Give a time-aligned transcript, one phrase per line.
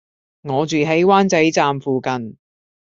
[0.41, 2.35] 我住喺灣仔站附近